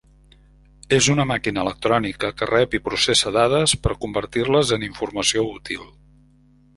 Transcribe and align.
És 0.95 1.09
una 1.15 1.25
màquina 1.31 1.65
electrònica 1.65 2.31
que 2.39 2.47
rep 2.51 2.73
i 2.77 2.81
processa 2.87 3.33
dades 3.35 3.75
per 3.83 3.93
a 3.95 3.99
convertir-los 4.07 4.73
en 4.79 4.87
informació 4.89 5.45
útil. 5.51 5.85